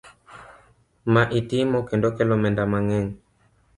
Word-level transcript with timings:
Ma 1.13 1.23
itimo 1.39 1.77
kendo 1.89 2.07
kelo 2.15 2.33
omenda 2.37 2.63
mang'eny. 2.71 3.07